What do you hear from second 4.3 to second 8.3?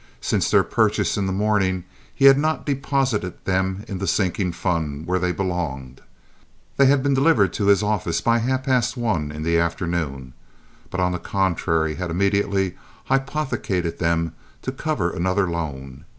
fund, where they belonged (they had been delivered to his office